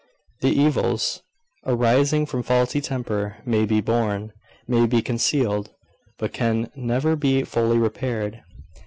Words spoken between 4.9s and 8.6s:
concealed, but can never be fully repaired.